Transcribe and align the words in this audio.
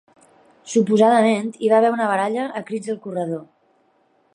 Suposadament 0.75 1.53
hi 1.59 1.71
va 1.75 1.77
haver 1.83 1.93
una 1.99 2.09
baralla 2.13 2.49
a 2.63 2.67
crits 2.71 2.95
al 2.97 3.03
corredor. 3.05 3.47